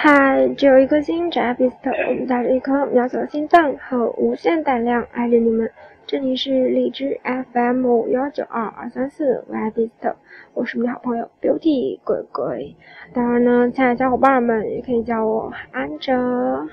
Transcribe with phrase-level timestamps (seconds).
[0.00, 1.72] 嗨，只有一颗心，只爱 Beast。
[2.08, 5.68] 我们带着一颗渺小的心脏和无限胆量爱着你们。
[6.06, 10.14] 这里是荔枝 FM 幺九二二三四，我爱彼此。
[10.54, 12.76] 我是你的好朋友 Beauty 鬼鬼。
[13.12, 16.68] 当然呢，亲爱的小伙伴们也可以叫我安哲。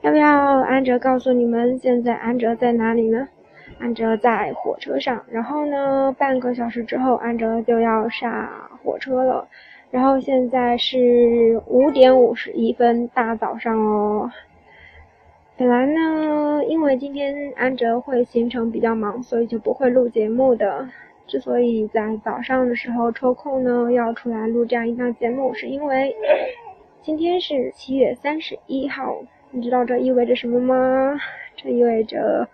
[0.00, 3.28] 要不要安哲告诉你们，现在安哲在哪里呢？
[3.78, 5.22] 安哲在火车上。
[5.30, 9.46] 然后呢，半个小时之后，安哲就要下火车了。
[9.90, 14.30] 然后现在是五点五十一分，大早上哦。
[15.56, 20.88] 本来呢，因为今天安哲会行程比较忙，所以就不会录节目的。
[21.26, 26.14] 之所以在早上的时候抽空呢，要出来录这样一档节目，是因为
[27.02, 29.22] 今天是七月三十一号。
[29.50, 31.18] 你知道这意味着什么吗？
[31.56, 32.48] 这意味着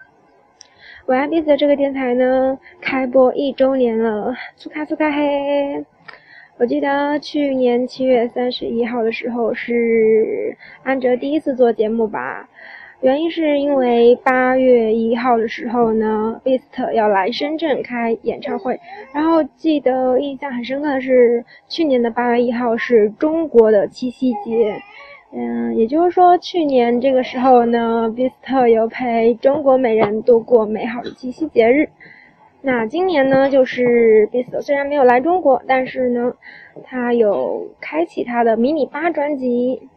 [1.05, 5.85] 我爱彼此这个电台呢，开播一周年了，苏卡苏卡嘿！
[6.59, 12.49] 我记得去年七月三十一号的时候是安哲第一次做节目吧，
[13.03, 18.81] 原因是因为八月一号的时候呢，Beast 要来深圳开演唱会，
[19.13, 24.81] 然后记得印象很深刻的是去年的八月一号是中国的七夕节，
[25.35, 31.91] 嗯，也就是说去年这个时候呢，Beast 有陪中国美人度过美好的七夕节日。
[32.67, 36.35] 那今年呢，就是 Beast 虽然没有来中国，但是呢，
[36.83, 39.89] 他有开启他的迷你八专辑。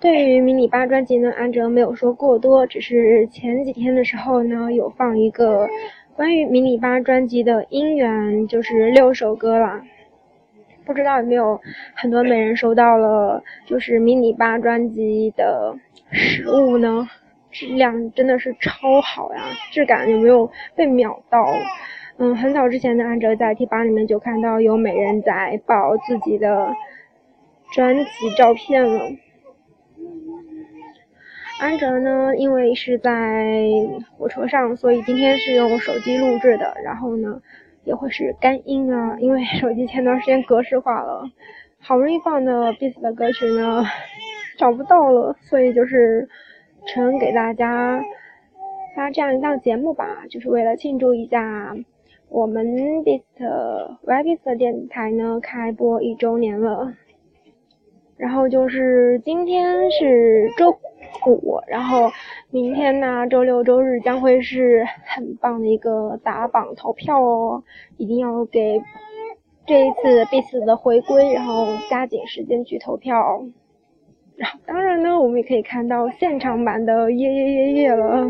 [0.00, 5.66] 对于迷你八专辑呢，安哲没有说过多，只是前几天的时候呢，有放一个
[6.14, 9.82] 关于迷你八专辑的音源，就是六首歌啦。
[10.84, 11.58] 不知道有没有
[11.94, 15.74] 很多美人收到了，就是迷你八专辑的
[16.10, 17.08] 实物呢？
[17.50, 19.40] 质量真的是超好呀，
[19.72, 21.46] 质感有没有被秒到？
[22.22, 26.70] 嗯，很早之前的安哲在贴吧里面就看到有美人在爆自己的
[27.72, 29.10] 专辑照片了。
[31.58, 33.64] 安哲呢，因为是在
[34.18, 37.40] 火车上，所以今天是用手机录制的，然后呢
[37.84, 41.24] 也会是干音啊，因为手机前段时间格式化了，
[41.78, 43.82] 好容易放的 BTS 的歌曲呢
[44.58, 46.28] 找不到了，所以就是
[46.86, 48.04] 纯给大家
[48.94, 51.74] 发这样一档节目吧，就是为了庆祝一下。
[52.30, 52.64] 我们
[53.02, 53.22] Beast
[54.02, 56.94] Y Beast 电台呢开播一周年了，
[58.16, 60.70] 然后就是今天是周
[61.26, 62.08] 五，然后
[62.50, 67.64] 明天呢周六周日将会是很棒的一个打榜投票哦，
[67.96, 68.80] 一定要给
[69.66, 73.42] 这一次 Beast 的回归，然后加紧时间去投票。
[74.36, 78.26] 然后当然呢，我们也可以看到现场版的耶耶耶耶了。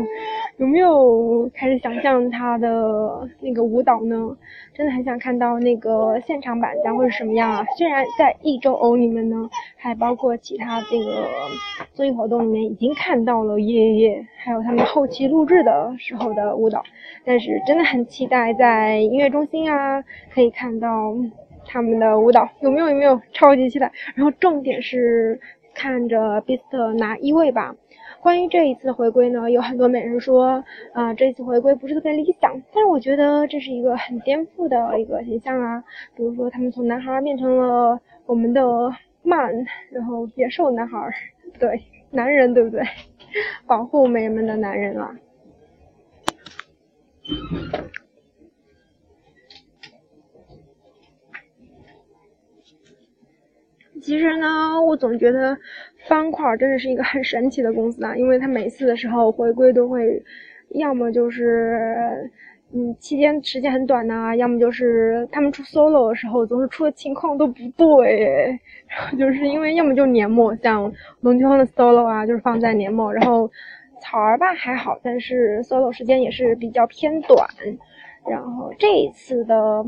[0.61, 4.37] 有没有开始想象他的那个舞蹈呢？
[4.75, 7.65] 真的很想看到那个现场版将会是什么样啊！
[7.75, 11.27] 虽然在一周偶里面呢，还包括其他这个
[11.93, 16.83] 综艺活动里面已经看到了耶耶，还有他们后期录制的时候的舞蹈，
[17.25, 21.15] 但是真的很期待在音乐中心啊可以看到
[21.65, 22.87] 他们的舞蹈，有没有？
[22.87, 23.19] 有没有？
[23.33, 23.91] 超级期待！
[24.13, 25.39] 然后重点是
[25.73, 27.75] 看着 Beast 拿一位吧。
[28.21, 35.83] 关于这一次回归呢，有很多美人说，啊，这次回归不是特别理想，但是我觉得这是一个很颠覆的一个形象啊。
[36.15, 38.61] 比如说，他们从男孩变成了我们的
[39.23, 41.09] man，然后野兽男孩，
[41.59, 42.83] 对，男人对不对？
[43.65, 45.15] 保护美人们的男人啊。
[54.01, 55.57] 其实呢，我总觉得。
[56.07, 60.19] 方块真的是一个很神奇的公司啊，因为它每次的时候回归都会，
[60.69, 62.27] 要么就是，
[62.73, 68.59] 嗯，期间时间很短呐，要么就是他们出 solo 的时候总是出的情况都不对，
[69.15, 73.47] 就是因为要么就年末，像龙卷风的 solo 啊，就是放在年末，然后
[74.01, 77.47] 草儿吧还好，但是 solo 时间也是比较偏短，
[78.27, 79.85] 然后这一次的。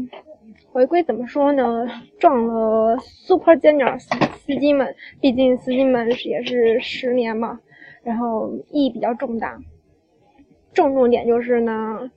[0.74, 1.88] 回归怎么说呢？
[2.18, 7.60] 撞了 Super Junior 司机们，毕竟司机们也是十年嘛，
[8.02, 9.60] 然后意义比较重大。
[10.74, 12.10] 重重点就是呢，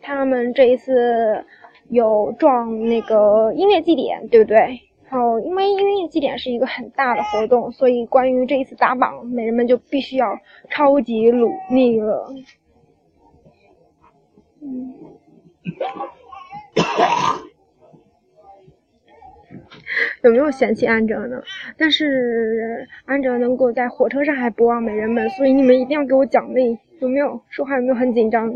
[0.00, 1.44] 他们这一次
[1.90, 4.80] 有撞那个音乐祭典，对不对？
[5.10, 10.34] 然后因为音乐祭典是一个很大的活动，所以关于这一次打榜，美人们就必须要
[10.70, 12.32] 超级努力了。
[14.62, 14.94] 嗯。
[20.22, 21.42] 有没有嫌弃安哲呢？
[21.76, 27.40] 但是安哲能够在火车上还不忘《美人们》，所以你们一定要给我奖励，有没有？
[27.48, 28.52] 说话有没有很紧张？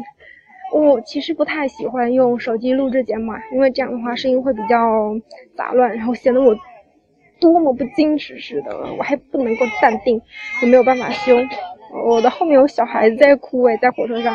[0.73, 5.15] 我其实不太喜欢用手机录制节目，因为这样的话声音会比较
[5.55, 6.57] 杂乱，然后显得我
[7.41, 10.21] 多么不矜持似的，我还不能够淡定，
[10.63, 11.37] 也没有办法修。
[12.07, 14.35] 我的后面有小孩子在哭诶，在火车上。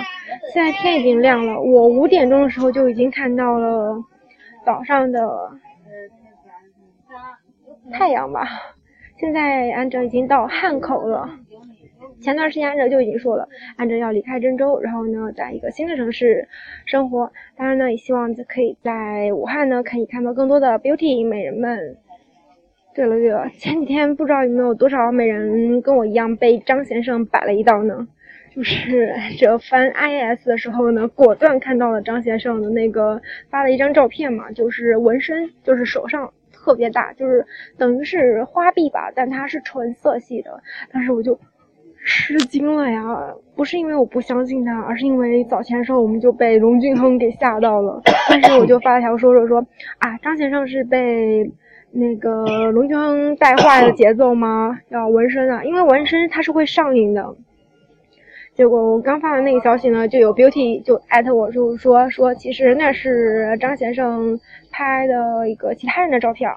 [0.53, 3.97] 现在天已经亮了，我五点钟的时候就已经看到了
[4.63, 5.19] 早上的
[7.91, 8.47] 太阳吧。
[9.17, 11.29] 现在安哲已经到汉口了。
[12.21, 16.47] 前段时间安哲就已经说了，安哲要离开郑州，然后呢，在一个新的城市
[16.85, 17.31] 生活。
[17.55, 21.97] 当然呢，也希望可以在武汉呢，可以看到更多的 beauty 美人们。
[22.95, 28.07] 对了对了，前几天不知道有没有多少美人跟我一样被张先生摆了一道呢？
[28.55, 36.33] 就是这翻 IS 的时候呢，果断看到了张先生的那个发了一张照片嘛，就是纹身，就是手上
[36.67, 37.45] 特别大，就是
[37.77, 40.61] 等于是花臂吧，但它是纯色系的。
[40.91, 41.39] 但是我就
[42.03, 43.01] 吃惊了呀，
[43.55, 48.01] 不是因为我不相信他，而是因为早前时候我们就被龙俊亨给吓到了。
[48.29, 49.65] 但是我就发了条说说说
[49.99, 51.49] 啊，张先生是被。
[51.89, 52.43] 那个
[52.73, 54.77] 龙俊亨带坏的节奏吗？
[54.89, 57.33] 要纹身啊，因为纹身它是会上瘾的。
[58.57, 64.39] 结果我刚发完那个消息呢，就有 beauty 就艾特我，就是说说其实那是张先生
[64.71, 66.49] 拍的一个其他人的照片。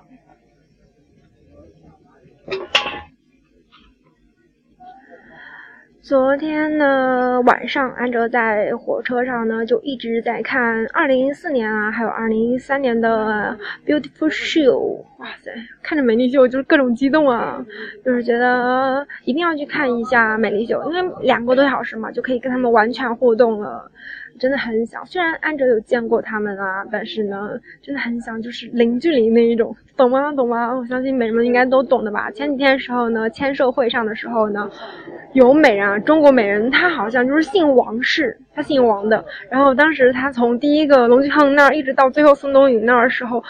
[6.11, 15.05] 昨天呢晚上，安哲在火车上呢，就一直在看二零一四年啊，还有二零一三年的 Beautiful Show。
[15.19, 15.53] 哇塞，
[15.85, 17.65] 看着美丽秀就是各种激动啊，
[18.05, 23.89] 就是觉得一定要去看一下美丽秀，因为两个多小时嘛，就可以跟他们完全互动了。
[24.39, 27.51] 真的很想，虽然安哲有见过他们啊，但是呢，
[27.83, 30.33] 真的很想就是零距离那一种，懂吗？
[30.33, 30.75] 懂吗？
[30.75, 32.31] 我相信美人们应该都懂的吧。
[32.31, 34.71] 前几天时候呢，签售会上的时候呢，
[35.33, 39.25] 有美人啊，中国美人，她好像就是姓王氏，她姓王的。
[39.51, 43.43] 然后当时她从第一个龙俊亨那儿一直到最后宋冬雨那儿的时候，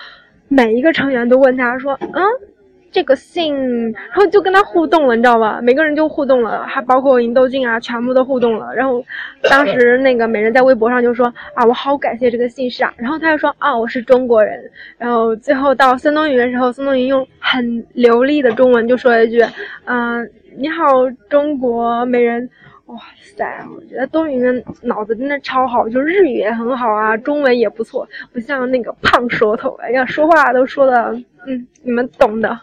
[0.48, 2.49] 每一个成员都问他说，嗯。
[2.92, 5.60] 这个姓，然后就跟他互动了，你知道吧？
[5.62, 8.74] 每个人就互动了，还包括银豆静啊，全部都互动了。
[8.74, 9.04] 然后
[9.42, 12.92] 当时那个美人在微博上就说啊，我好感谢这个姓氏啊。
[12.96, 14.70] 然后他就说啊，我是中国人。
[14.98, 19.44] 然后最后到孙东云的时候，孙东云用很流利的中文就说了一句，
[19.84, 22.48] 嗯，你好，中国美人。
[22.86, 23.46] 哇塞，
[23.76, 31.12] 我觉得东云的脑子真的超好，就日语也很好啊，中文也不错，不像那个胖舌头，哎呀，说话都说的，
[31.46, 32.60] 嗯，你们懂的。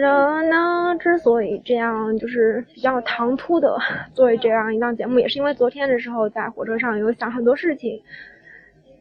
[0.00, 3.76] 人呢，之所以这样就是比较唐突的
[4.14, 8.02] 做这样一档节目，也是因为昨天的时候在火车上有想很多事情，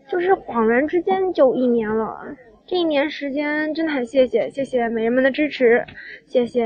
[0.07, 2.19] 就是恍然之间就一年了。
[2.68, 5.84] 这一年时间真的很谢谢，谢谢美人们的支持，
[6.25, 6.63] 谢谢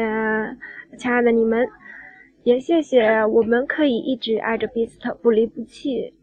[0.98, 1.66] 亲爱的你们，
[2.44, 6.14] 也谢谢我们可以一直爱着彼此不离不弃。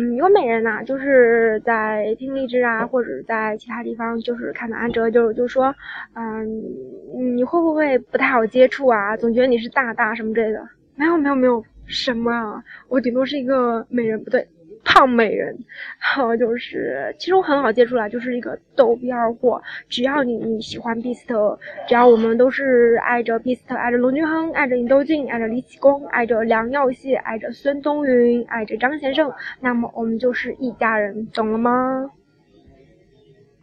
[0.00, 5.74] 嗯，有美人呐，就是在听荔枝啊，或者在其他地方，就是看到安哲，就就说，
[6.14, 9.14] 嗯，你会不会不太好接触啊？
[9.18, 10.66] 总觉得你是大大什么之类的。
[10.96, 12.64] 没有没有没有，什么啊？
[12.88, 14.48] 我顶多是一个美人，不对。
[14.82, 15.54] 胖美人，
[15.98, 19.62] 还有就是，其实我很好接触啦，就是一个逗比二货。
[19.90, 32.10] 只要你你喜欢 Beast，只要我们都是爱着 Beast，爱着龙俊亨，爱着尹斗俊，爱着李启功，爱着梁耀谢，爱着孙东云，爱着张先生，那么我们就是一家人，懂了吗？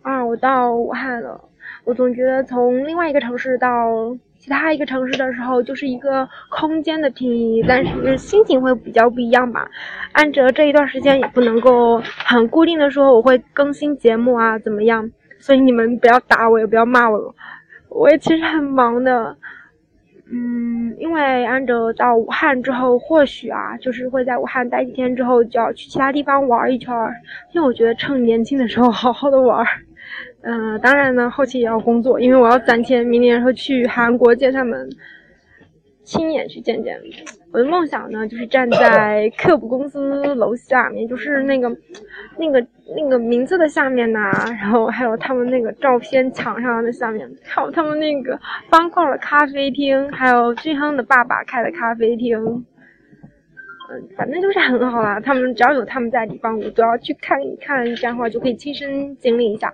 [0.03, 1.49] 啊，我到武汉了，
[1.83, 4.15] 我总觉得从另外一个城市到。
[4.39, 9.67] 其他一个城市的时候，就是一个空间的平移，但是心情会比较不一样吧。
[10.13, 15.09] 安哲这一段时间也不能够很固定的说我会更新节目啊，怎么样？
[15.39, 17.35] 所以你们不要打我，也不要骂我了，
[17.89, 19.35] 我也其实很忙的。
[20.29, 26.93] 嗯，因为安哲到武汉之后，或许啊，就是会在武汉待几天之后，就要去其他地方玩一圈。
[27.53, 29.65] 因为我觉得趁年轻的时候好好的玩。
[30.49, 34.89] 嗯，当然呢，后期也要工作，因为我要攒钱，明年会去韩国见他们，
[36.05, 36.97] 亲眼去见见。
[37.51, 41.69] 我的梦想呢，就是站在 克普公司楼下面，就是那个、
[42.37, 48.39] 那个、那个名字的下面呐，然后还有他们那个照片墙上的下面，还有他们那个
[48.69, 52.37] 方块的咖啡厅，还有俊亨的爸爸开的咖啡厅。
[53.89, 55.19] 嗯，反正就是很好啦。
[55.19, 59.73] 他们只要有他们在的地方，我都要去看一看，这样的话就可以亲身经历一下。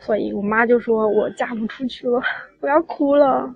[0.00, 2.20] 所以我妈就说我嫁不出去了，
[2.60, 3.54] 我要哭了。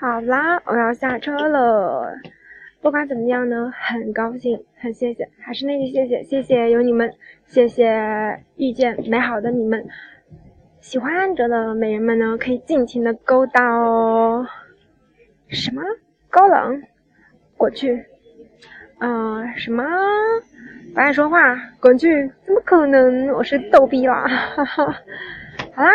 [0.00, 2.12] 好啦，我要下车了。
[2.80, 7.12] 不管怎么样呢，很高兴，很谢谢，还是那句谢谢，谢谢有你们，
[7.46, 9.86] 谢谢遇见美好的你们。
[10.80, 14.46] 喜欢着的美人们呢，可以尽情的勾搭哦。
[15.48, 15.82] 什么？
[16.30, 16.82] 高冷？
[17.58, 18.02] 滚去！
[18.98, 19.84] 啊，什么？
[20.94, 21.38] 不爱说话，
[21.80, 22.30] 滚去！
[22.46, 23.28] 怎么可能？
[23.34, 24.26] 我是逗逼啦！
[24.56, 24.96] 哈哈。
[25.74, 25.90] 好啦。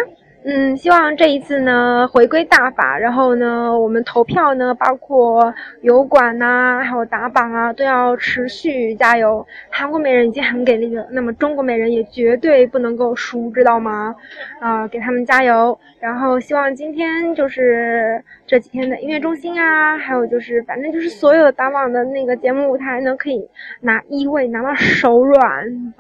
[0.46, 9.48] 嗯，希望这一次呢回归大法，然后呢，我们投票呢，包括油管呐，还有打榜啊，都要持续加油。
[9.70, 14.14] 韩国美人已经很给力了，那么中国美人也绝对不能够输，知道吗？
[14.60, 15.80] 啊，给他们加油！
[16.02, 23.48] 然后希望今天就是这几天的音乐中心啊，还有就是反正就是所有的打榜的那个节目舞台呢，可以
[23.80, 25.94] 拿一位拿到手软。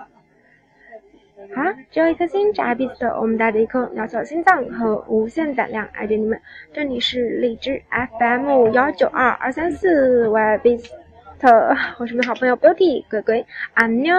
[1.55, 6.39] 好，只有一颗心，扎彼此的，我们带着一颗渺小的心脏和无限胆量爱着你们。
[6.71, 7.81] 这里是荔枝
[8.19, 10.87] FM 幺九二二三四，我爱彼此，
[11.99, 14.15] 我是你的好朋友 Beauty 鬼鬼，阿妞。